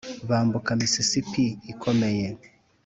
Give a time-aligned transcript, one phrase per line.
[0.27, 2.27] 'bambuka mississippi ikomeye